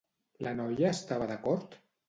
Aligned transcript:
La 0.47 0.53
noia 0.61 0.89
estava 0.93 1.31
d'acord? 1.35 1.81